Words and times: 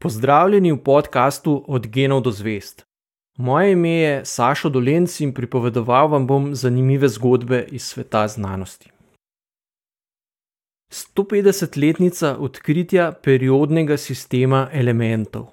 Pozdravljeni 0.00 0.72
v 0.72 0.78
podkastu 0.78 1.64
Od 1.66 1.86
genov 1.86 2.20
do 2.22 2.30
zvest. 2.30 2.84
Moje 3.36 3.72
ime 3.72 3.90
je 3.90 4.24
Sašo 4.24 4.68
Dolenc 4.68 5.20
in 5.20 5.32
pripovedoval 5.34 6.08
vam 6.08 6.26
bom 6.26 6.54
zanimive 6.54 7.08
zgodbe 7.08 7.66
iz 7.70 7.82
sveta 7.82 8.28
znanosti. 8.28 8.90
150-letnica 10.92 12.36
odkritja 12.38 13.12
periodnega 13.12 13.96
sistema 13.96 14.68
elementov. 14.72 15.46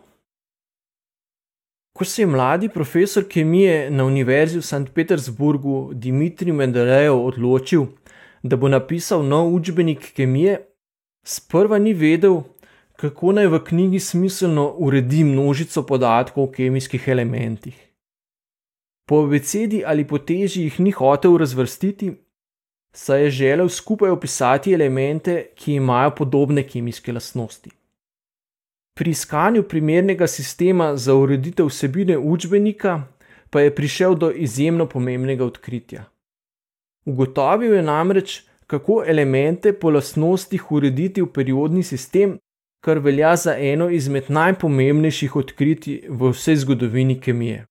Ko 1.97 2.05
se 2.05 2.21
je 2.21 2.27
mladi 2.27 2.69
profesor 2.69 3.25
kemije 3.29 3.89
na 3.91 4.05
Univerzi 4.05 4.59
v 4.59 4.61
St. 4.61 4.93
Petersburgu 4.93 5.89
Dimitrij 5.93 6.53
Mendelejev 6.53 7.17
odločil, 7.17 7.85
da 8.43 8.55
bo 8.55 8.67
napisal 8.67 9.25
nov 9.25 9.53
učbenik 9.53 10.13
kemije, 10.13 10.59
sprva 11.25 11.79
ni 11.79 11.93
vedel, 11.93 12.43
kako 12.95 13.31
naj 13.31 13.47
v 13.47 13.59
knjigi 13.63 13.99
smiselno 13.99 14.69
uredi 14.77 15.23
množico 15.23 15.83
podatkov 15.83 16.43
o 16.43 16.51
kemijskih 16.51 17.07
elementih. 17.07 17.81
Po 19.07 19.23
abecedi 19.23 19.83
ali 19.85 20.07
po 20.07 20.17
teži 20.17 20.63
jih 20.63 20.79
ni 20.79 20.91
hotel 20.91 21.37
razvrstiti, 21.37 22.13
saj 22.93 23.23
je 23.23 23.29
želel 23.29 23.69
skupaj 23.69 24.09
opisati 24.09 24.73
elemente, 24.73 25.47
ki 25.55 25.73
imajo 25.73 26.15
podobne 26.15 26.63
kemijske 26.63 27.13
lastnosti. 27.13 27.69
Pri 28.97 29.11
iskanju 29.11 29.63
primernega 29.63 30.27
sistema 30.27 30.95
za 30.97 31.13
ureditev 31.15 31.67
vsebine 31.67 32.17
učbenika 32.17 33.03
pa 33.49 33.61
je 33.61 33.75
prišel 33.75 34.15
do 34.15 34.31
izjemno 34.31 34.85
pomembnega 34.89 35.45
odkritja. 35.45 36.05
Ugotovil 37.05 37.73
je 37.73 37.81
namreč, 37.81 38.43
kako 38.67 39.03
elemente 39.07 39.73
po 39.73 39.89
lastnostih 39.89 40.71
urediti 40.71 41.21
v 41.21 41.27
periodni 41.33 41.83
sistem, 41.83 42.39
kar 42.85 42.97
velja 43.05 43.35
za 43.35 43.53
eno 43.57 43.89
izmed 43.89 44.23
najpomembnejših 44.29 45.35
odkritij 45.41 45.97
v 46.09 46.29
vsej 46.33 46.55
zgodovini 46.63 47.21
kemije. 47.21 47.65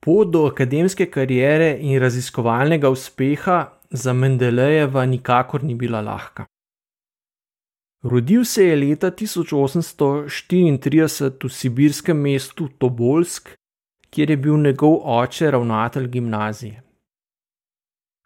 Pot 0.00 0.32
do 0.32 0.46
akademske 0.48 1.06
kariere 1.16 1.78
in 1.80 2.00
raziskovalnega 2.00 2.88
uspeha 2.88 3.58
za 3.90 4.12
Mendelejeva 4.12 5.06
nikakor 5.06 5.64
ni 5.64 5.74
bila 5.74 6.00
lahka. 6.00 6.44
Rodil 8.02 8.44
se 8.44 8.64
je 8.64 8.76
leta 8.76 9.10
1834 9.10 11.44
v 11.44 11.48
sibirskem 11.52 12.16
mestu 12.16 12.68
Tobolsk, 12.78 13.48
kjer 14.10 14.30
je 14.30 14.36
bil 14.36 14.56
njegov 14.56 15.00
oče 15.04 15.50
ravnatelj 15.50 16.08
gimnazije. 16.08 16.82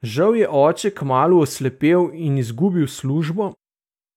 Žal 0.02 0.36
je 0.36 0.48
oče 0.48 0.90
kmalo 0.90 1.38
oslepel 1.42 2.10
in 2.12 2.38
izgubil 2.38 2.86
službo, 2.86 3.52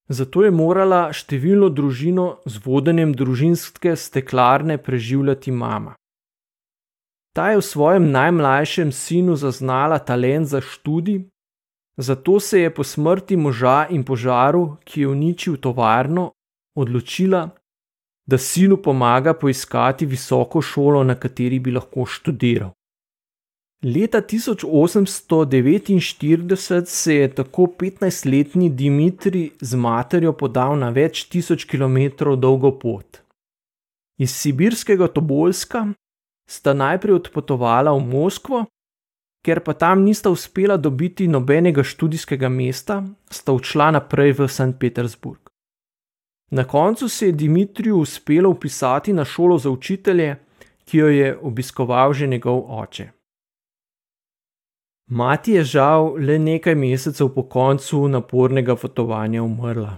Zato 0.10 0.44
je 0.46 0.52
morala 0.56 1.10
številno 1.12 1.68
družino 1.70 2.40
z 2.48 2.62
vodenjem 2.64 3.12
družinske 3.12 3.96
steklarne 4.00 4.78
preživljati 4.80 5.52
mama. 5.52 5.98
Ta 7.36 7.52
je 7.52 7.60
v 7.60 7.66
svojem 7.66 8.08
najmlajšem 8.12 8.92
sinu 8.96 9.36
zaznala 9.36 10.00
talent 10.00 10.48
za 10.48 10.62
študij, 10.64 11.28
zato 12.00 12.40
se 12.40 12.64
je 12.64 12.72
po 12.74 12.84
smrti 12.84 13.36
moža 13.36 13.88
in 13.92 14.04
požaru, 14.04 14.78
ki 14.88 15.02
je 15.02 15.08
uničil 15.08 15.58
tovarno, 15.58 16.32
odločila, 16.78 17.50
da 18.28 18.38
sinu 18.38 18.78
pomaga 18.78 19.34
poiskati 19.34 20.06
visoko 20.06 20.62
šolo, 20.62 21.04
na 21.04 21.16
kateri 21.16 21.60
bi 21.60 21.72
lahko 21.72 22.06
študiral. 22.06 22.77
Leta 23.84 24.22
1849 24.22 26.86
se 26.86 27.16
je 27.16 27.36
tako 27.36 27.62
15-letni 27.80 28.70
Dimitri 28.70 29.52
z 29.62 29.76
materjo 29.76 30.34
podal 30.34 30.80
na 30.80 30.90
več 30.90 31.30
tisoč 31.30 31.66
kilometrov 31.70 32.36
dolgo 32.42 32.72
pot. 32.80 33.18
Iz 34.18 34.32
sibirskega 34.34 35.08
Tobolska 35.08 35.88
sta 36.50 36.74
najprej 36.74 37.14
odpotovala 37.22 37.94
v 37.94 38.02
Moskvo, 38.02 38.66
ker 39.46 39.62
pa 39.62 39.74
tam 39.78 40.02
nista 40.02 40.34
uspela 40.34 40.78
dobiti 40.78 41.28
nobenega 41.28 41.84
študijskega 41.84 42.50
mesta, 42.50 43.04
sta 43.30 43.52
odšla 43.54 43.92
naprej 43.92 44.32
v 44.40 44.48
St. 44.50 44.80
Petersburg. 44.80 45.40
Na 46.52 46.64
koncu 46.64 47.10
se 47.10 47.26
je 47.26 47.32
Dimitriju 47.32 48.00
uspelo 48.00 48.50
upisati 48.50 49.14
na 49.14 49.26
šolo 49.26 49.58
za 49.58 49.70
učitelje, 49.70 50.36
ki 50.86 50.98
jo 50.98 51.08
je 51.08 51.38
obiskoval 51.38 52.14
že 52.14 52.28
njegov 52.28 52.80
oče. 52.82 53.17
Mati 55.08 55.52
je 55.52 55.64
žal 55.64 56.16
le 56.20 56.36
nekaj 56.40 56.76
mesecev 56.76 57.30
po 57.36 57.44
koncu 57.44 58.08
napornega 58.08 58.76
potovanja 58.76 59.44
umrla. 59.44 59.98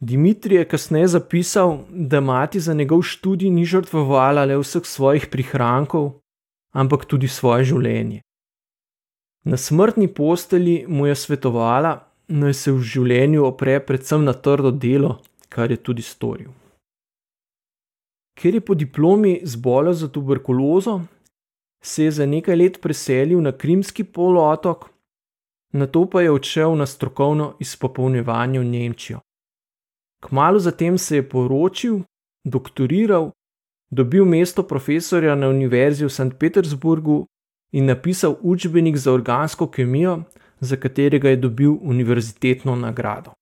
Dimitrij 0.00 0.58
je 0.58 0.68
kasneje 0.68 1.08
zapisal, 1.08 1.78
da 1.90 2.20
mati 2.20 2.60
za 2.60 2.74
njegov 2.74 3.02
študij 3.02 3.50
ni 3.50 3.64
žrtvovala 3.64 4.44
le 4.44 4.56
vseh 4.56 4.84
svojih 4.84 5.26
prihrankov, 5.30 6.10
ampak 6.72 7.04
tudi 7.04 7.28
svoje 7.28 7.64
življenje. 7.64 8.20
Na 9.44 9.56
smrtni 9.56 10.08
posteli 10.08 10.84
mu 10.88 11.06
je 11.06 11.14
svetovala, 11.14 12.00
naj 12.28 12.54
se 12.54 12.72
v 12.72 12.80
življenju 12.80 13.44
opre 13.44 13.80
predvsem 13.80 14.24
na 14.24 14.32
trdo 14.32 14.70
delo, 14.70 15.20
kar 15.48 15.70
je 15.70 15.76
tudi 15.76 16.02
storil. 16.02 16.50
Ker 18.36 18.54
je 18.54 18.60
po 18.60 18.74
diplomi 18.74 19.40
zbolel 19.44 19.92
za 19.92 20.08
tuberkulozo, 20.08 21.00
se 21.82 22.04
je 22.04 22.10
za 22.10 22.26
nekaj 22.26 22.56
let 22.56 22.78
preselil 22.82 23.40
na 23.40 23.52
Krimski 23.52 24.04
polotok, 24.04 24.90
na 25.72 25.86
to 25.86 26.06
pa 26.10 26.22
je 26.22 26.30
odšel 26.30 26.76
na 26.76 26.86
strokovno 26.86 27.56
izpopolnjevanje 27.60 28.60
v 28.60 28.64
Nemčijo. 28.64 29.20
Kmalo 30.20 30.58
zatem 30.58 30.98
se 30.98 31.16
je 31.16 31.28
poročil, 31.28 32.00
doktoriral, 32.44 33.30
dobil 33.90 34.24
mesto 34.24 34.62
profesorja 34.62 35.34
na 35.34 35.48
Univerzi 35.48 36.04
v 36.04 36.10
St. 36.10 36.38
Petersburgu 36.38 37.26
in 37.72 37.86
napisal 37.86 38.36
učbenik 38.40 38.96
za 38.96 39.12
organsko 39.12 39.68
kemijo, 39.70 40.22
za 40.60 40.76
katerega 40.76 41.30
je 41.30 41.36
dobil 41.36 41.76
univerzitetno 41.82 42.76
nagrado. 42.76 43.32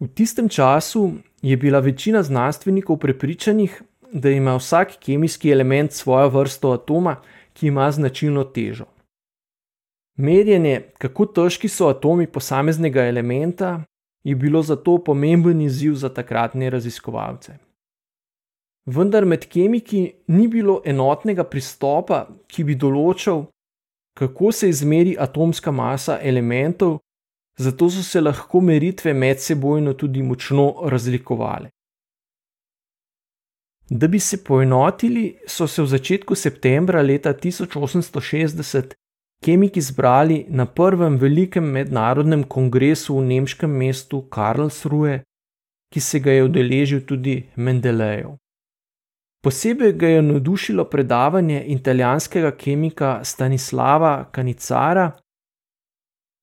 V 0.00 0.08
tistem 0.08 0.48
času 0.48 1.12
je 1.42 1.56
bila 1.56 1.80
večina 1.80 2.22
znanstvenikov 2.22 2.98
prepričanih, 2.98 3.82
da 4.16 4.30
ima 4.30 4.56
vsak 4.56 4.96
kemijski 5.00 5.50
element 5.50 5.92
svojo 5.92 6.28
vrsto 6.28 6.70
atoma, 6.72 7.16
ki 7.52 7.66
ima 7.66 7.90
značilno 7.90 8.44
težo. 8.44 8.84
Merjenje, 10.16 10.80
kako 10.98 11.26
težki 11.26 11.68
so 11.68 11.90
atomi 11.92 12.26
posameznega 12.26 13.04
elementa, 13.04 13.82
je 14.24 14.34
bilo 14.34 14.62
zato 14.62 14.98
pomemben 15.04 15.60
izziv 15.60 15.94
za 15.94 16.08
takratne 16.08 16.70
raziskovalce. 16.70 17.58
Vendar 18.86 19.24
med 19.24 19.44
kemiki 19.48 20.12
ni 20.26 20.48
bilo 20.48 20.80
enotnega 20.84 21.44
pristopa, 21.44 22.24
ki 22.48 22.64
bi 22.64 22.74
določal, 22.74 23.44
kako 24.16 24.52
se 24.52 24.68
izmeri 24.72 25.16
atomska 25.20 25.70
masa 25.70 26.18
elementov, 26.22 26.98
zato 27.58 27.90
so 27.90 28.02
se 28.02 28.20
lahko 28.20 28.60
meritve 28.60 29.12
medsebojno 29.12 29.92
tudi 29.92 30.22
močno 30.22 30.72
razlikovale. 30.88 31.75
Da 33.90 34.08
bi 34.08 34.18
se 34.18 34.44
poenotili, 34.44 35.36
so 35.46 35.66
se 35.66 35.82
v 35.82 35.86
začetku 35.86 36.34
septembra 36.34 37.02
leta 37.02 37.34
1860 37.34 38.94
kemiki 39.44 39.80
zbrali 39.80 40.46
na 40.48 40.66
prvem 40.66 41.18
velikem 41.18 41.64
mednarodnem 41.64 42.42
kongresu 42.44 43.18
v 43.18 43.24
nemškem 43.24 43.70
mestu 43.70 44.22
Karlsruhe, 44.22 45.20
ki 45.92 46.00
se 46.00 46.18
ga 46.18 46.32
je 46.32 46.44
udeležil 46.44 47.04
tudi 47.06 47.44
Mendelejev. 47.56 48.34
Posebej 49.44 49.92
ga 49.92 50.08
je 50.08 50.22
navdušilo 50.22 50.84
predavanje 50.90 51.64
italijanskega 51.66 52.50
kemika 52.50 53.20
Stanislava 53.24 54.24
Kanicara, 54.32 55.12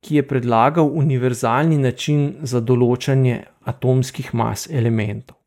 ki 0.05 0.15
je 0.15 0.27
predlagal 0.27 0.87
univerzalni 0.87 1.77
način 1.77 2.35
za 2.41 2.59
določanje 2.59 3.43
atomskih 3.67 4.33
mas 4.33 4.69
elementov. 4.71 5.42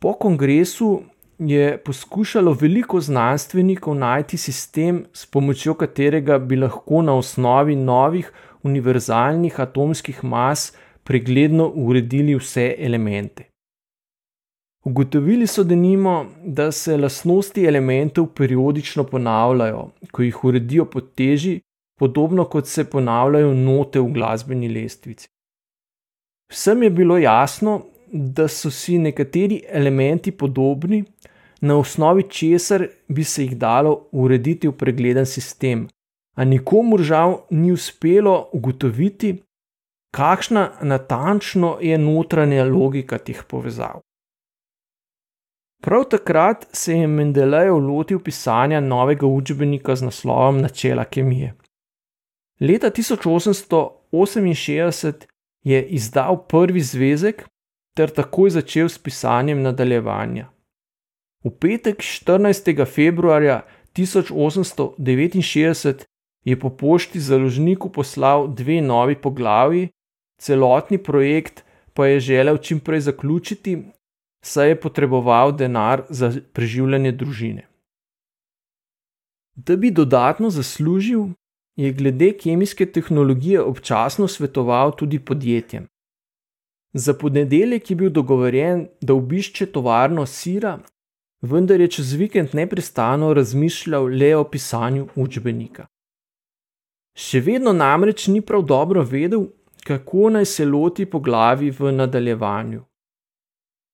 Po 0.00 0.12
kongresu 0.12 1.02
je 1.38 1.78
poskušalo 1.84 2.52
veliko 2.52 3.00
znanstvenikov 3.00 3.94
najti 3.94 4.36
sistem, 4.36 5.04
s 5.12 5.26
pomočjo 5.26 5.74
katerega 5.74 6.38
bi 6.38 6.56
lahko 6.56 7.02
na 7.02 7.14
osnovi 7.14 7.76
novih 7.76 8.32
univerzalnih 8.62 9.60
atomskih 9.60 10.24
mas 10.24 10.72
pregledno 11.04 11.66
uredili 11.74 12.34
vse 12.34 12.74
elemente. 12.78 13.44
Ugotovili 14.84 15.46
so 15.46 15.64
denimo, 15.64 16.26
da 16.44 16.72
se 16.72 16.96
lastnosti 16.96 17.64
elementov 17.64 18.26
periodično 18.26 19.04
ponavljajo, 19.04 19.90
ko 20.12 20.22
jih 20.22 20.44
uredijo 20.44 20.84
po 20.84 21.00
teži, 21.00 21.60
podobno 21.98 22.44
kot 22.44 22.66
se 22.66 22.84
ponavljajo 22.90 23.54
note 23.54 24.00
v 24.00 24.12
glasbeni 24.12 24.68
lestvici. 24.68 25.28
Vsem 26.52 26.82
je 26.82 26.90
bilo 26.90 27.18
jasno, 27.18 27.82
da 28.12 28.48
so 28.48 28.70
si 28.70 28.98
nekateri 28.98 29.62
elementi 29.68 30.30
podobni, 30.30 31.04
na 31.60 31.78
osnovi 31.78 32.22
česar 32.30 32.86
bi 33.08 33.24
se 33.24 33.42
jih 33.42 33.58
dalo 33.58 34.08
urediti 34.12 34.68
v 34.68 34.72
pregleden 34.72 35.26
sistem, 35.26 35.88
a 36.36 36.44
nikomu 36.44 36.98
žal 36.98 37.40
ni 37.50 37.72
uspelo 37.72 38.48
ugotoviti, 38.52 39.42
kakšna 40.14 40.70
natančno 40.82 41.78
je 41.80 41.98
notranja 41.98 42.64
logika 42.64 43.18
teh 43.18 43.44
povezav. 43.48 44.00
Prav 45.82 46.04
takrat 46.10 46.66
se 46.72 46.94
je 46.94 47.06
Mendelejev 47.06 47.78
lotil 47.78 48.18
pisanja 48.18 48.80
novega 48.80 49.26
učbenika 49.26 49.96
z 49.96 50.04
naslovom 50.04 50.60
Načela 50.60 51.04
kemije. 51.04 51.54
Leta 52.60 52.90
1868 52.90 55.12
je 55.64 55.86
izdal 55.86 56.46
prvi 56.46 56.80
zvezek 56.80 57.48
ter 57.96 58.10
takoj 58.10 58.50
začel 58.50 58.88
s 58.88 58.98
pisanjem 58.98 59.62
nadaljevanja. 59.62 60.48
V 61.44 61.50
petek 61.50 62.02
14. 62.02 62.86
februarja 62.86 63.62
1869 63.94 66.04
je 66.44 66.60
po 66.60 66.70
pošti 66.70 67.20
založniku 67.20 67.92
poslal 67.92 68.48
dve 68.48 68.80
novi 68.80 69.16
poglavi, 69.16 69.88
celotni 70.40 70.98
projekt 70.98 71.64
pa 71.94 72.06
je 72.06 72.20
želel 72.20 72.58
čim 72.58 72.80
prej 72.80 73.00
zaključiti, 73.00 73.82
saj 74.44 74.68
je 74.68 74.80
potreboval 74.80 75.52
denar 75.52 76.02
za 76.08 76.32
preživljanje 76.52 77.12
družine. 77.12 77.68
Da 79.56 79.76
bi 79.76 79.90
dodatno 79.90 80.50
zaslužil, 80.50 81.26
je 81.76 81.92
glede 81.92 82.32
kemijske 82.38 82.86
tehnologije 82.86 83.62
občasno 83.62 84.28
svetoval 84.28 84.96
tudi 84.96 85.18
podjetjem. 85.18 85.86
Za 86.92 87.14
ponedeljek 87.14 87.90
je 87.90 87.96
bil 87.96 88.10
dogovorjen, 88.10 88.86
da 89.00 89.14
obišče 89.14 89.66
tovarno 89.66 90.26
sira, 90.26 90.78
vendar 91.42 91.80
je 91.80 91.88
čez 91.88 92.12
vikend 92.12 92.54
neprestano 92.54 93.34
razmišljal 93.34 94.08
le 94.08 94.36
o 94.36 94.44
pisanju 94.44 95.08
učbenika. 95.14 95.86
Še 97.18 97.40
vedno 97.40 97.72
namreč 97.72 98.26
ni 98.28 98.40
prav 98.40 98.62
dobro 98.62 99.02
vedel, 99.02 99.48
kako 99.84 100.30
naj 100.30 100.44
se 100.44 100.64
loti 100.64 101.06
po 101.06 101.20
glavi 101.20 101.70
v 101.70 101.92
nadaljevanju. 101.92 102.82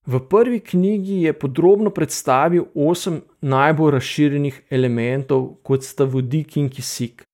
V 0.07 0.21
prvi 0.29 0.61
knjigi 0.61 1.23
je 1.23 1.33
podrobno 1.33 1.91
predstavil 1.91 2.67
osem 2.75 3.23
najbolj 3.41 3.93
razširjenih 3.93 4.59
elementov, 4.71 5.47
kot 5.63 5.85
sta 5.85 6.05
vodik 6.05 6.59
in 6.61 6.69
kisik. 6.69 7.25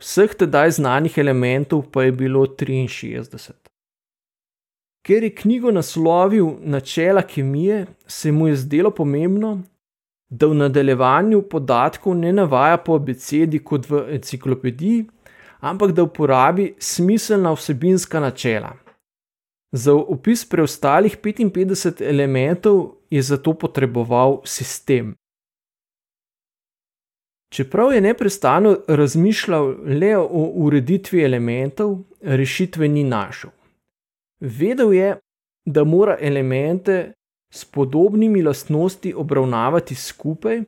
Vseh 0.00 0.36
tedaj 0.38 0.78
znanih 0.78 1.18
elementov 1.18 1.90
pa 1.90 2.06
je 2.06 2.12
bilo 2.12 2.46
63. 2.46 3.69
Ker 5.02 5.22
je 5.24 5.34
knjigo 5.34 5.70
naslovil 5.70 6.46
Načela 6.60 7.22
kemije, 7.22 7.86
se 8.06 8.32
mu 8.32 8.48
je 8.48 8.56
zdelo 8.56 8.90
pomembno, 8.90 9.62
da 10.30 10.46
v 10.46 10.54
nadaljevanju 10.54 11.42
podatkov 11.42 12.14
ne 12.14 12.32
navaja 12.32 12.76
po 12.76 12.94
abecedi 12.94 13.58
kot 13.58 13.88
v 13.90 14.04
enciklopediji, 14.14 15.06
ampak 15.60 15.92
da 15.92 16.02
uporabi 16.02 16.74
smiselna 16.78 17.52
vsebinska 17.52 18.20
načela. 18.20 18.76
Za 19.72 19.94
opis 19.94 20.44
preostalih 20.48 21.18
55 21.22 22.02
elementov 22.02 22.94
je 23.10 23.22
zato 23.22 23.54
potreboval 23.54 24.40
sistem. 24.44 25.14
Čeprav 27.52 27.92
je 27.92 28.00
neprestano 28.00 28.76
razmišljal 28.88 29.74
le 30.00 30.16
o 30.18 30.50
ureditvi 30.54 31.22
elementov, 31.22 31.98
rešitve 32.20 32.88
ni 32.88 33.04
našel. 33.04 33.50
Vedel 34.40 34.92
je, 34.92 35.16
da 35.64 35.84
mora 35.84 36.16
elemente 36.20 37.12
s 37.52 37.64
podobnimi 37.64 38.42
lastnosti 38.42 39.14
obravnavati 39.14 39.94
skupaj, 39.94 40.62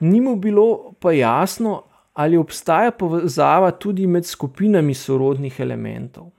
ni 0.00 0.20
mu 0.20 0.36
bilo 0.36 0.92
pa 1.00 1.12
jasno, 1.12 1.82
ali 2.12 2.36
obstaja 2.36 2.90
povezava 2.90 3.70
tudi 3.70 4.06
med 4.06 4.26
skupinami 4.26 4.94
sorodnih 4.94 5.60
elementov. 5.60 6.30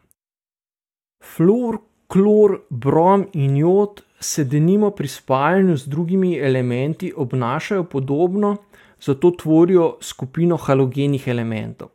Fluor, 1.24 1.78
klor, 2.07 2.62
brom 2.69 3.28
in 3.34 3.57
jod 3.57 4.02
se 4.19 4.44
denimo 4.44 4.92
pri 4.92 5.07
spajanju 5.07 5.78
z 5.78 5.88
drugimi 5.88 6.38
elementi 6.38 7.13
obnašajo 7.16 7.84
podobno, 7.84 8.56
zato 9.02 9.31
tvorijo 9.31 9.98
skupino 10.02 10.57
halogenih 10.57 11.28
elementov. 11.28 11.90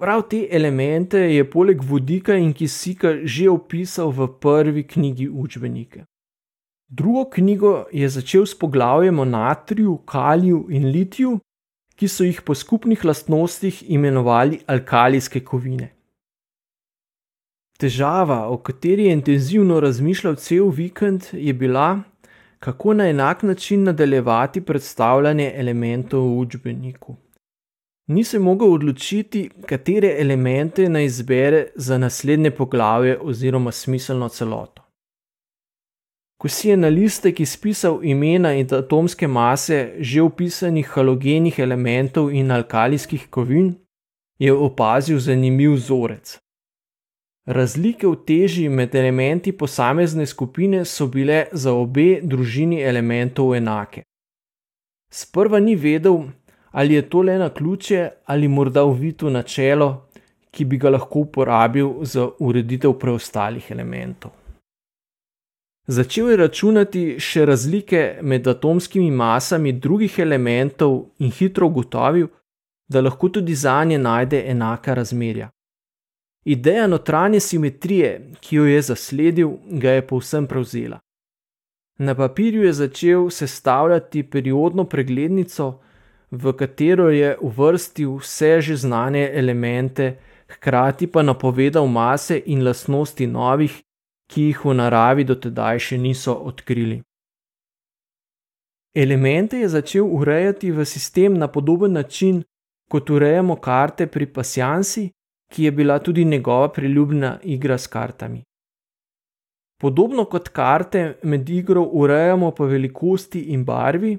Prav 0.00 0.22
te 0.30 0.48
elemente 0.50 1.18
je 1.18 1.50
poleg 1.50 1.82
vodika 1.82 2.34
in 2.34 2.52
kisika 2.52 3.12
že 3.24 3.46
opisal 3.50 4.10
v 4.10 4.26
prvi 4.40 4.82
knjigi 4.82 5.28
učbenike. 5.28 6.04
Drugo 6.88 7.24
knjigo 7.30 7.86
je 7.92 8.08
začel 8.08 8.46
s 8.46 8.58
poglavjem 8.58 9.18
o 9.18 9.24
natriju, 9.24 9.96
kaliju 10.06 10.66
in 10.70 10.90
litiju, 10.90 11.38
ki 11.94 12.08
so 12.08 12.26
jih 12.26 12.42
po 12.42 12.54
skupnih 12.54 13.04
lastnostih 13.04 13.82
imenovali 13.90 14.60
alkalijske 14.66 15.40
kovine. 15.40 15.92
Težava, 17.78 18.48
o 18.48 18.58
kateri 18.58 19.06
je 19.06 19.12
intenzivno 19.12 19.80
razmišljal 19.80 20.34
cel 20.34 20.68
vikend, 20.68 21.30
je 21.32 21.54
bila, 21.54 22.02
kako 22.58 22.94
na 22.94 23.08
enak 23.08 23.42
način 23.42 23.82
nadaljevati 23.82 24.60
predstavljanje 24.60 25.52
elementov 25.54 26.20
v 26.20 26.38
učbeniku. 26.38 27.16
Ni 28.06 28.24
se 28.24 28.38
mogel 28.38 28.72
odločiti, 28.72 29.50
katere 29.66 30.16
elemente 30.20 30.88
naj 30.88 31.04
izbere 31.04 31.66
za 31.74 31.98
naslednje 31.98 32.50
poglavje 32.50 33.18
oziroma 33.20 33.72
smiselno 33.72 34.28
celoto. 34.28 34.82
Ko 36.36 36.48
si 36.48 36.68
je 36.68 36.76
na 36.76 36.88
listek 36.88 37.40
izpisal 37.40 38.00
imena 38.04 38.52
in 38.52 38.68
atomske 38.74 39.26
mase 39.26 39.94
že 39.98 40.22
opisanih 40.22 40.86
halogenih 40.86 41.58
elementov 41.58 42.32
in 42.32 42.50
alkalijskih 42.50 43.26
kovin, 43.30 43.74
je 44.38 44.52
opazil 44.52 45.18
zanimiv 45.18 45.72
vzorec. 45.72 46.38
Razlike 47.46 48.06
v 48.06 48.16
teži 48.26 48.68
med 48.68 48.94
elementi 48.94 49.52
posamezne 49.52 50.26
skupine 50.26 50.84
so 50.84 51.06
bile 51.06 51.46
za 51.52 51.72
obe 51.72 52.20
družini 52.22 52.82
elementov 52.82 53.54
enake. 53.54 54.02
Sprva 55.10 55.60
ni 55.60 55.76
vedel, 55.76 56.24
ali 56.74 56.94
je 56.94 57.08
to 57.08 57.22
le 57.22 57.38
na 57.38 57.48
ključe 57.48 58.08
ali 58.24 58.48
morda 58.48 58.84
uvito 58.84 59.30
načelo, 59.30 60.06
ki 60.50 60.64
bi 60.64 60.78
ga 60.78 60.90
lahko 60.90 61.18
uporabil 61.18 61.90
za 62.02 62.28
ureditev 62.38 62.92
preostalih 62.98 63.70
elementov. 63.70 64.30
Začel 65.86 66.30
je 66.30 66.36
računati 66.36 67.02
še 67.20 67.44
razlike 67.46 68.02
med 68.22 68.48
atomskimi 68.48 69.10
masami 69.10 69.72
drugih 69.72 70.18
elementov 70.18 70.96
in 71.18 71.30
hitro 71.30 71.66
ugotovil, 71.66 72.26
da 72.88 73.00
lahko 73.00 73.28
tudi 73.28 73.54
za 73.54 73.76
nje 73.84 73.98
najde 73.98 74.42
enaka 74.50 74.94
razmerja. 74.94 75.50
Ideja 76.44 76.86
notranje 76.86 77.40
simetrije, 77.40 78.32
ki 78.40 78.56
jo 78.56 78.64
je 78.64 78.82
zasledil, 78.82 79.56
ga 79.70 79.90
je 79.98 80.06
povsem 80.06 80.46
prevzela. 80.46 80.98
Na 81.98 82.14
papirju 82.14 82.64
je 82.64 82.72
začel 82.72 83.30
sestavljati 83.30 84.22
periodno 84.22 84.84
preglednico, 84.84 85.78
v 86.34 86.52
katero 86.52 87.08
je 87.10 87.36
uvrstil 87.38 88.18
vse 88.18 88.60
že 88.60 88.76
znane 88.76 89.30
elemente, 89.32 90.18
hkrati 90.48 91.06
pa 91.06 91.22
napovedal 91.22 91.86
mase 91.86 92.42
in 92.46 92.64
lastnosti 92.64 93.26
novih, 93.26 93.82
ki 94.30 94.42
jih 94.42 94.64
v 94.64 94.74
naravi 94.74 95.24
do 95.24 95.34
tedaj 95.34 95.78
še 95.78 95.98
niso 95.98 96.34
odkrili. 96.34 97.02
Elemente 98.94 99.58
je 99.58 99.68
začel 99.68 100.06
urejati 100.06 100.70
v 100.70 100.84
sistem 100.86 101.38
na 101.38 101.48
podoben 101.48 101.92
način, 101.92 102.42
kot 102.90 103.10
urejamo 103.10 103.56
karte 103.56 104.06
pri 104.06 104.26
pasjansi, 104.26 105.10
ki 105.52 105.64
je 105.64 105.70
bila 105.72 105.98
tudi 105.98 106.24
njegova 106.24 106.68
priljubljena 106.72 107.38
igra 107.42 107.78
s 107.78 107.86
kartami. 107.86 108.42
Podobno 109.80 110.24
kot 110.24 110.48
karte 110.48 111.18
med 111.22 111.48
igro 111.50 111.82
urejamo 111.82 112.50
po 112.50 112.66
velikosti 112.66 113.40
in 113.54 113.64
barvi, 113.64 114.18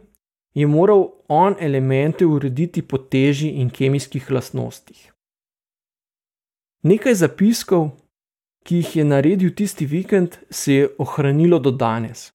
je 0.55 0.67
moral 0.67 1.09
on 1.27 1.55
elemente 1.59 2.25
urediti 2.25 2.81
po 2.81 2.97
teži 2.97 3.49
in 3.49 3.69
kemijskih 3.69 4.31
lastnostih. 4.31 5.11
Nekaj 6.83 7.13
zapiskov, 7.13 7.89
ki 8.63 8.75
jih 8.75 8.95
je 8.95 9.03
naredil 9.05 9.51
tisti 9.55 9.85
vikend, 9.85 10.37
se 10.49 10.73
je 10.73 10.89
ohranilo 10.97 11.59
do 11.59 11.71
danes. 11.71 12.31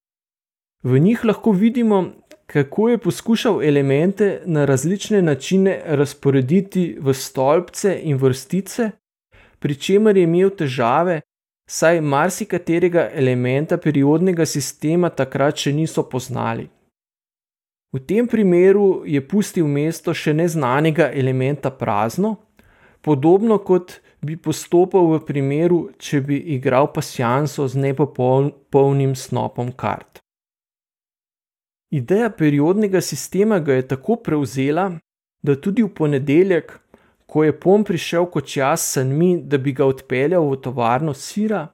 V 0.82 0.98
njih 0.98 1.24
lahko 1.24 1.52
vidimo, 1.52 2.12
kako 2.46 2.88
je 2.88 2.98
poskušal 2.98 3.62
elemente 3.62 4.42
na 4.44 4.64
različne 4.64 5.22
načine 5.22 5.82
razporediti 5.86 6.98
v 7.00 7.14
stolpce 7.14 8.00
in 8.02 8.16
vrstice, 8.16 8.90
pri 9.58 9.74
čemer 9.74 10.16
je 10.16 10.22
imel 10.22 10.50
težave, 10.50 11.20
saj 11.70 12.00
marsikaterega 12.00 13.10
elementa 13.14 13.76
periodnega 13.76 14.46
sistema 14.46 15.10
takrat 15.10 15.56
še 15.56 15.72
niso 15.72 16.02
poznali. 16.02 16.68
V 17.92 17.98
tem 18.06 18.26
primeru 18.26 19.02
je 19.02 19.18
pustil 19.18 19.66
mesto 19.66 20.14
še 20.14 20.30
neznanega 20.34 21.08
elementa 21.10 21.72
prazno, 21.74 22.36
podobno 23.02 23.58
kot 23.66 23.96
bi 24.22 24.36
postopal 24.36 25.08
v 25.10 25.18
primeru, 25.26 25.80
če 25.98 26.20
bi 26.22 26.38
igral 26.54 26.92
pasjanso 26.94 27.66
z 27.66 27.80
nepopolnim 27.82 29.16
snopom 29.18 29.72
kart. 29.74 30.20
Ideja 31.90 32.30
periodnega 32.30 33.00
sistema 33.02 33.58
ga 33.58 33.74
je 33.80 33.88
tako 33.90 34.20
prevzela, 34.22 34.92
da 35.42 35.56
tudi 35.58 35.82
v 35.82 35.90
ponedeljek, 35.90 36.70
ko 37.26 37.42
je 37.42 37.56
Pom 37.58 37.82
prišel 37.82 38.30
kot 38.30 38.46
čas 38.46 38.86
sanmi, 38.94 39.40
da 39.42 39.58
bi 39.58 39.74
ga 39.74 39.88
odpeljal 39.90 40.46
v 40.46 40.62
tovarno 40.62 41.14
sira, 41.14 41.66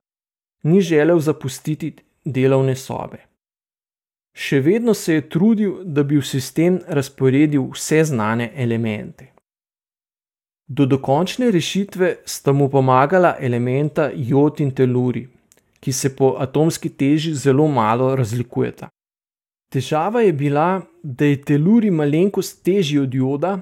ni 0.64 0.80
želel 0.80 1.20
zapustiti 1.20 1.92
delovne 2.24 2.76
sobe. 2.76 3.25
Še 4.36 4.60
vedno 4.60 4.92
se 4.94 5.14
je 5.14 5.28
trudil, 5.32 5.78
da 5.84 6.02
bi 6.04 6.18
v 6.20 6.26
sistem 6.28 6.76
razporedil 6.88 7.70
vse 7.72 8.02
znane 8.04 8.50
elemente. 8.54 9.30
Do 10.68 10.84
dokončne 10.84 11.48
rešitve 11.50 12.16
sta 12.26 12.52
mu 12.52 12.68
pomagala 12.68 13.36
elementa 13.40 14.10
jod 14.12 14.60
in 14.60 14.74
teluri, 14.76 15.24
ki 15.80 15.92
se 15.92 16.10
po 16.16 16.34
atomski 16.42 16.90
teži 16.90 17.32
zelo 17.34 17.68
malo 17.68 18.10
razlikujeta. 18.16 18.90
Težava 19.72 20.20
je 20.20 20.32
bila, 20.32 20.82
da 21.02 21.24
je 21.24 21.40
teluri 21.40 21.90
malenkost 21.90 22.60
težji 22.64 22.98
od 22.98 23.14
joda, 23.14 23.56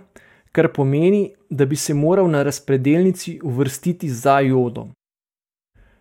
kar 0.52 0.73
pomeni, 0.73 1.31
da 1.50 1.66
bi 1.66 1.76
se 1.76 1.95
moral 1.95 2.26
na 2.31 2.43
razpredelnici 2.43 3.38
uvrstiti 3.43 4.09
za 4.09 4.40
jodom. 4.40 4.90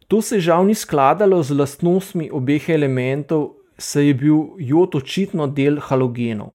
To 0.08 0.22
se 0.22 0.40
žal 0.40 0.66
ni 0.66 0.76
skladalo 0.76 1.44
z 1.44 1.52
lastnostmi 1.58 2.30
obeh 2.32 2.70
elementov, 2.70 3.52
saj 3.78 4.08
je 4.08 4.14
bil 4.14 4.40
jod 4.60 4.96
očitno 4.96 5.48
del 5.48 5.80
halogenov. 5.80 6.52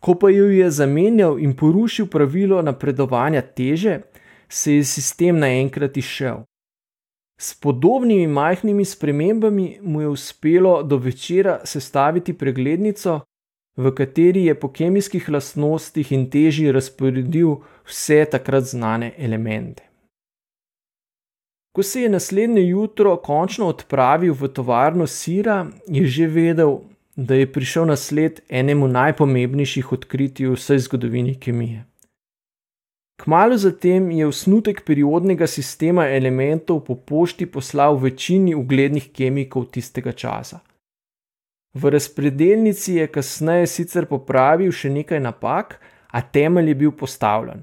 Ko 0.00 0.14
pa 0.14 0.30
jo 0.30 0.50
je 0.52 0.70
zamenjal 0.70 1.38
in 1.38 1.54
porušil 1.56 2.06
pravilo 2.06 2.62
napredovanja 2.62 3.42
teže, 3.42 4.00
se 4.48 4.74
je 4.74 4.84
sistem 4.84 5.38
naenkrat 5.38 5.96
izšel. 5.96 6.42
S 7.40 7.54
podobnimi 7.54 8.26
majhnimi 8.26 8.84
spremembami 8.84 9.78
mu 9.82 10.00
je 10.00 10.08
uspelo 10.08 10.82
do 10.82 10.96
večera 10.96 11.60
sestaviti 11.64 12.32
preglednico, 12.32 13.20
v 13.76 13.90
kateri 13.94 14.44
je 14.44 14.54
po 14.54 14.68
kemijskih 14.72 15.28
lastnostih 15.28 16.12
in 16.12 16.28
teži 16.30 16.72
razporedil 16.72 17.56
vse 17.88 18.24
takrat 18.30 18.64
znane 18.64 19.12
elemente. 19.18 19.93
Ko 21.74 21.82
se 21.82 22.02
je 22.02 22.08
naslednje 22.08 22.62
jutro 22.62 23.16
končno 23.16 23.66
odpravil 23.66 24.34
v 24.34 24.48
tovarno 24.48 25.06
sira, 25.06 25.66
je 25.86 26.06
že 26.06 26.26
vedel, 26.26 26.78
da 27.16 27.34
je 27.34 27.52
prišel 27.52 27.86
na 27.86 27.96
sled 27.96 28.40
enemu 28.48 28.88
najpomembnejših 28.88 29.92
odkritij 29.92 30.46
v 30.46 30.54
vsej 30.54 30.78
zgodovini 30.78 31.34
kemije. 31.40 31.84
Kmalo 33.22 33.56
zatem 33.56 34.10
je 34.10 34.26
osnutek 34.26 34.84
periodnega 34.86 35.46
sistema 35.46 36.06
elementov 36.08 36.84
po 36.84 36.94
pošti 36.94 37.46
poslal 37.46 37.98
večini 37.98 38.54
uglednih 38.54 39.10
kemikov 39.12 39.66
tistega 39.70 40.12
časa. 40.12 40.60
V 41.74 41.90
razpredelnici 41.90 42.94
je 42.94 43.06
kasneje 43.06 43.66
sicer 43.66 44.06
popravil 44.06 44.70
še 44.72 44.90
nekaj 44.90 45.20
napak, 45.20 45.80
a 46.14 46.22
temelj 46.22 46.68
je 46.68 46.74
bil 46.74 46.92
postavljen. 46.92 47.62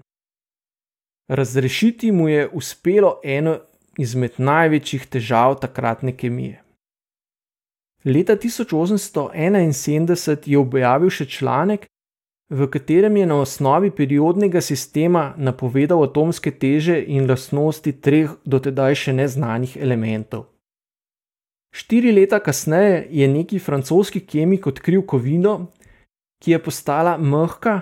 Razrešiti 1.32 2.12
mu 2.12 2.28
je 2.28 2.50
uspelo 2.50 3.20
eno 3.24 3.60
izmed 3.98 4.32
največjih 4.38 5.08
težav 5.08 5.60
takratne 5.60 6.18
kemije. 6.18 6.64
Leta 8.06 8.36
1871 8.36 10.38
je 10.46 10.58
objavil 10.58 11.10
še 11.10 11.26
članek, 11.26 11.88
v 12.50 12.68
katerem 12.68 13.18
je 13.18 13.26
na 13.26 13.36
osnovi 13.42 13.92
periodnega 13.92 14.62
sistema 14.62 15.34
napovedal 15.38 16.04
atomske 16.04 16.52
teže 16.52 17.06
in 17.08 17.30
lastnosti 17.30 17.92
treh 18.02 18.30
dotedaj 18.46 18.96
še 18.96 19.14
neznanih 19.14 19.78
elementov. 19.78 20.52
Štiri 21.72 22.12
leta 22.12 22.40
kasneje 22.44 23.08
je 23.12 23.28
neki 23.28 23.60
francoski 23.60 24.20
kemik 24.20 24.68
odkril 24.68 25.06
kovino, 25.08 25.72
ki 26.44 26.52
je 26.52 26.60
postala 26.60 27.18
mehka, 27.18 27.82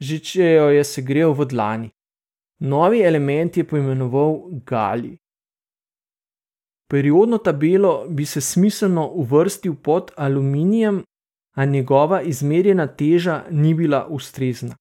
že 0.00 0.18
če 0.18 0.50
jo 0.56 0.68
je 0.74 0.84
segrel 0.84 1.34
v 1.36 1.46
dlani. 1.46 1.88
Novi 2.60 3.02
element 3.06 3.56
je 3.56 3.64
poimenoval 3.64 4.50
Gali. 4.66 5.14
Periodno 6.88 7.38
tabelo 7.38 8.06
bi 8.08 8.26
se 8.26 8.40
smiselno 8.40 9.10
uvrstil 9.10 9.74
pod 9.74 10.10
aluminijem 10.16 11.02
a 11.58 11.64
njegova 11.64 12.22
izmerjena 12.22 12.86
teža 12.86 13.44
ni 13.50 13.74
bila 13.74 14.06
ustrezna. 14.06 14.76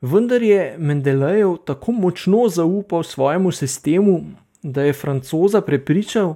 Vendar 0.00 0.42
je 0.42 0.76
Mendelejev 0.78 1.56
tako 1.66 1.92
močno 1.92 2.48
zaupal 2.48 3.02
svojemu 3.02 3.52
sistemu, 3.52 4.20
da 4.62 4.82
je 4.82 4.92
francoza 4.92 5.60
prepričal, 5.60 6.34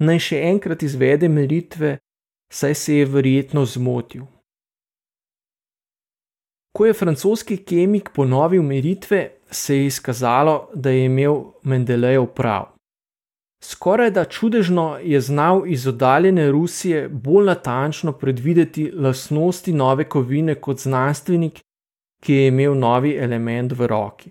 naj 0.00 0.18
še 0.18 0.40
enkrat 0.50 0.82
izvede 0.82 1.28
meritve, 1.28 1.98
saj 2.52 2.74
se 2.74 2.96
je 2.96 3.06
verjetno 3.06 3.64
zmotil. 3.64 4.26
Ko 6.74 6.86
je 6.86 6.94
francoski 6.94 7.56
kemik 7.56 8.10
ponovil 8.14 8.62
meritve, 8.62 9.30
se 9.50 9.76
je 9.76 9.86
izkazalo, 9.86 10.70
da 10.74 10.90
je 10.90 11.04
imel 11.04 11.44
Mendelejev 11.62 12.26
prav. 12.26 12.75
Skoraj 13.62 14.10
da 14.10 14.24
čudežno 14.24 14.98
je 15.02 15.20
znal 15.20 15.62
iz 15.66 15.86
oddaljene 15.86 16.50
Rusije 16.50 17.08
bolj 17.08 17.44
natančno 17.44 18.12
predvideti 18.12 18.90
lastnosti 18.90 19.72
nove 19.72 20.08
kovine 20.08 20.54
kot 20.54 20.78
znanstvenik, 20.78 21.60
ki 22.22 22.34
je 22.34 22.48
imel 22.48 22.78
novi 22.78 23.16
element 23.16 23.72
v 23.72 23.86
roki. 23.86 24.30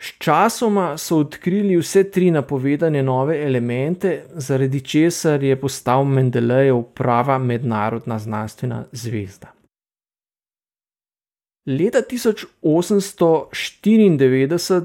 Sčasoma 0.00 0.98
so 0.98 1.18
odkrili 1.20 1.76
vse 1.76 2.10
tri 2.10 2.30
napovedane 2.30 3.02
nove 3.02 3.46
elemente, 3.46 4.26
zaradi 4.32 4.80
česar 4.80 5.42
je 5.42 5.60
postal 5.60 6.04
Mendelejev 6.04 6.82
prava 6.94 7.38
mednarodna 7.38 8.18
znanstvena 8.18 8.84
zvezda. 8.92 9.52
Leta 11.66 11.98
1894 12.10 14.84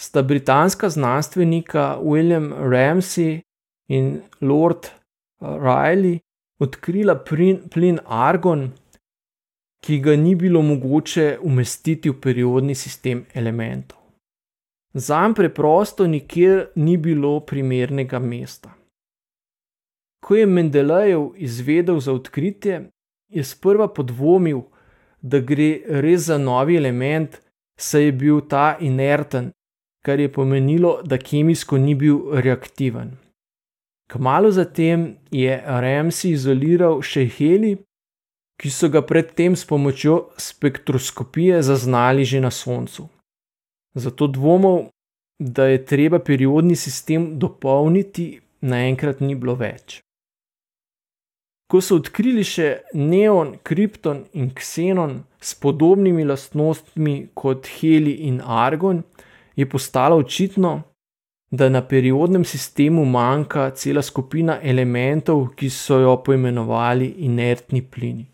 sta 0.00 0.22
britanska 0.22 0.88
znanstvenika 0.88 1.98
William 2.02 2.52
Ramsey 2.52 3.40
in 3.88 4.22
Lord 4.40 4.90
Riley 5.40 6.18
odkrila 6.58 7.14
plin, 7.14 7.68
plin 7.68 7.98
argon, 8.06 8.70
ki 9.84 9.98
ga 9.98 10.16
ni 10.16 10.34
bilo 10.34 10.62
mogoče 10.62 11.38
umestiti 11.42 12.10
v 12.10 12.20
periodni 12.20 12.74
sistem 12.74 13.24
elementov. 13.34 13.98
Zanj 14.94 15.34
preprosto 15.34 16.06
nikjer 16.06 16.66
ni 16.74 16.96
bilo 16.96 17.40
primernega 17.40 18.18
mesta. 18.18 18.72
Ko 20.24 20.36
je 20.36 20.46
Mendelejev 20.46 21.30
izvedel 21.36 22.00
za 22.00 22.12
odkritje, 22.12 22.82
je 23.28 23.44
sprva 23.44 23.88
podvomil, 23.88 24.60
da 25.22 25.40
gre 25.40 25.80
res 25.86 26.28
za 26.28 26.38
novi 26.38 26.76
element, 26.76 27.36
saj 27.76 28.04
je 28.04 28.12
bil 28.12 28.40
ta 28.48 28.76
inerten 28.80 29.52
kar 30.02 30.20
je 30.20 30.32
pomenilo, 30.32 31.00
da 31.04 31.18
kemijsko 31.18 31.78
ni 31.78 31.94
bil 31.94 32.18
reaktiven. 32.32 33.16
Kmalo 34.10 34.50
zatem 34.50 35.16
je 35.30 35.62
Ramsey 35.66 36.32
izoliral 36.34 36.98
še 37.02 37.26
heli, 37.30 37.76
ki 38.60 38.70
so 38.70 38.90
ga 38.92 39.02
predtem 39.06 39.56
s 39.56 39.64
pomočjo 39.64 40.32
spektroskopije 40.36 41.62
zaznali 41.62 42.24
že 42.24 42.40
na 42.40 42.50
Soncu. 42.50 43.08
Zato 43.94 44.26
dvomov, 44.26 44.90
da 45.38 45.64
je 45.66 45.84
treba 45.84 46.18
periodni 46.18 46.76
sistem 46.76 47.38
dopolniti, 47.38 48.40
naenkrat 48.60 49.20
ni 49.20 49.34
bilo 49.34 49.54
več. 49.56 50.00
Ko 51.70 51.80
so 51.80 51.96
odkrili 52.02 52.42
še 52.44 52.82
neon, 52.94 53.54
kripton 53.62 54.24
in 54.34 54.50
ksenon 54.50 55.20
s 55.40 55.54
podobnimi 55.54 56.26
lastnostmi 56.26 57.30
kot 57.34 57.70
heli 57.78 58.16
in 58.26 58.40
argon, 58.42 59.04
je 59.56 59.68
postalo 59.68 60.16
očitno, 60.16 60.82
da 61.50 61.68
na 61.68 61.82
periodnem 61.88 62.44
sistemu 62.44 63.04
manjka 63.04 63.70
cela 63.70 64.02
skupina 64.02 64.58
elementov, 64.62 65.48
ki 65.56 65.70
so 65.70 65.98
jo 65.98 66.16
poimenovali 66.24 67.14
inertni 67.18 67.82
plini. 67.82 68.26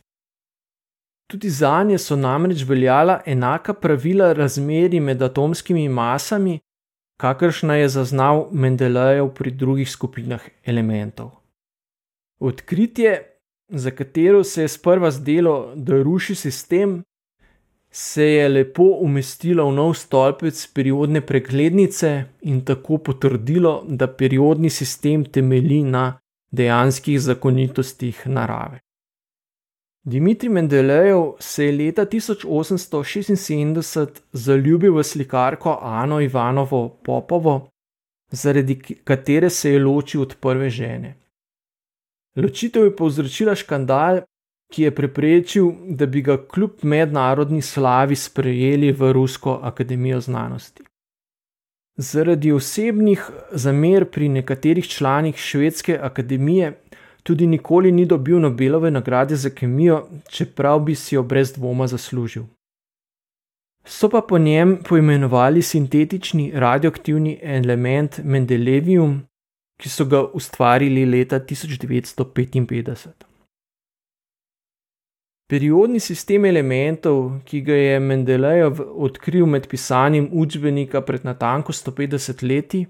Tudi 1.31 1.51
za 1.51 1.83
nje 1.85 1.99
so 1.99 2.17
namreč 2.17 2.63
veljala 2.65 3.21
enaka 3.27 3.75
pravila 3.75 4.33
razmeri 4.33 5.01
med 5.01 5.23
atomskimi 5.23 5.89
masami, 5.89 6.61
kakršna 7.21 7.77
je 7.77 7.89
zaznal 7.89 8.49
Mendelejev 8.53 9.33
pri 9.35 9.51
drugih 9.51 9.91
skupinah 9.91 10.41
elementov. 10.65 11.31
Odkritje, 12.41 13.23
za 13.69 13.91
katero 13.91 14.45
se 14.45 14.63
je 14.63 14.69
sprva 14.69 15.11
zdelo, 15.11 15.73
da 15.75 16.03
ruši 16.03 16.35
sistem, 16.35 17.03
se 17.99 18.25
je 18.25 18.49
lepo 18.49 18.83
umestilo 19.01 19.71
v 19.71 19.73
nov 19.73 19.95
stolpec 19.97 20.67
periodne 20.77 21.23
preglednice 21.25 22.25
in 22.43 22.61
tako 22.61 22.99
potrdilo, 22.99 23.85
da 23.89 24.07
periodni 24.07 24.71
sistem 24.71 25.25
temelji 25.25 25.83
na 25.83 26.19
dejanskih 26.53 27.21
zakonitostih 27.21 28.27
narave. 28.27 28.79
Dimitrij 30.05 30.53
Mendelejev 30.53 31.33
se 31.41 31.65
je 31.65 31.73
leta 31.73 32.07
1876 32.07 34.09
zaljubil 34.33 34.95
v 34.95 35.03
slikarko 35.03 35.79
Ano 35.83 36.21
Ivanovo 36.21 37.01
Popovo, 37.05 37.69
zaradi 38.31 38.79
katere 39.05 39.51
se 39.51 39.73
je 39.73 39.81
ločil 39.81 40.23
od 40.23 40.37
prve 40.41 40.71
žene. 40.71 41.17
Ločitev 42.37 42.85
je 42.85 42.97
povzročila 42.97 43.55
škandal, 43.55 44.21
ki 44.73 44.83
je 44.83 44.95
preprečil, 44.95 45.71
da 45.89 46.07
bi 46.07 46.23
ga 46.23 46.37
kljub 46.49 46.83
mednarodni 46.83 47.63
slavi 47.63 48.17
sprejeli 48.17 48.93
v 48.93 49.13
Rusko 49.13 49.61
akademijo 49.63 50.21
znanosti. 50.21 50.83
Zaradi 51.97 52.53
osebnih 52.53 53.31
zamer 53.53 54.05
pri 54.11 54.29
nekaterih 54.29 54.89
članih 54.89 55.37
švedske 55.37 55.99
akademije 56.03 56.73
tudi 57.23 57.47
nikoli 57.47 57.93
ni 57.93 58.05
dobil 58.07 58.41
Nobelove 58.41 58.91
nagrade 58.91 59.37
za 59.37 59.51
kemijo, 59.51 60.09
čeprav 60.31 60.81
bi 60.81 60.95
si 60.95 61.15
jo 61.15 61.23
brez 61.23 61.53
dvoma 61.53 61.87
zaslužil. 61.87 62.45
So 63.85 64.09
pa 64.09 64.21
po 64.29 64.39
njem 64.39 64.79
poimenovali 64.89 65.63
sintetični 65.63 66.53
radioaktivni 66.55 67.39
element 67.43 68.21
Mendelevium, 68.25 69.23
ki 69.81 69.89
so 69.89 70.05
ga 70.05 70.25
ustvarili 70.35 71.05
leta 71.07 71.41
1955. 71.41 73.36
Periodni 75.47 76.01
sistem 76.01 76.45
elementov, 76.45 77.41
ki 77.47 77.61
ga 77.63 77.75
je 77.75 77.99
Mendelejev 78.03 78.81
odkril 78.83 79.47
med 79.47 79.69
pisanjem 79.71 80.27
učbenika 80.33 81.05
pred 81.07 81.25
natanko 81.25 81.73
150 81.73 82.43
leti, 82.43 82.87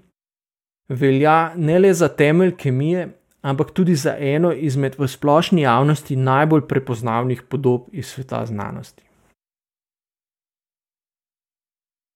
velja 0.89 1.53
ne 1.55 1.79
le 1.79 1.93
za 1.93 2.09
temelj 2.09 2.55
kemije, 2.57 3.07
ampak 3.41 3.71
tudi 3.71 3.95
za 3.95 4.15
eno 4.17 4.51
izmed 4.51 4.97
v 4.97 5.07
splošni 5.07 5.61
javnosti 5.61 6.15
najbolj 6.15 6.65
prepoznavnih 6.67 7.43
podob 7.43 7.89
iz 7.91 8.05
sveta 8.05 8.45
znanosti. 8.45 9.03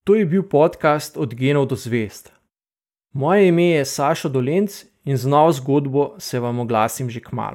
To 0.06 0.16
je 0.16 0.26
bil 0.26 0.44
podcast 0.44 1.18
Od 1.18 1.36
genov 1.36 1.68
do 1.68 1.76
zvest. 1.76 2.34
Moje 3.14 3.48
ime 3.48 3.64
je 3.64 3.86
Sašo 3.86 4.30
Dolenc 4.30 4.86
in 5.06 5.18
z 5.18 5.28
novo 5.28 5.52
zgodbo 5.52 6.16
se 6.20 6.40
vam 6.40 6.60
oglasim 6.60 7.10
že 7.10 7.20
k 7.20 7.32
malu. 7.32 7.50